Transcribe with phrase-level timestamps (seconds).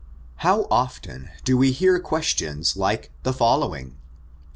[0.37, 3.97] How often do we hear questions like the following?